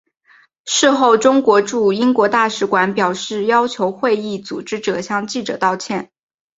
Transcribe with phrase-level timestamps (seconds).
[0.65, 6.09] 事后中国驻英国大使馆表示要求会议组织者向记者道歉。